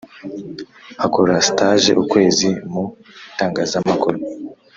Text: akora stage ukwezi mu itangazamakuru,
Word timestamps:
akora 1.05 1.33
stage 1.49 1.91
ukwezi 2.03 2.49
mu 2.71 2.83
itangazamakuru, 3.31 4.17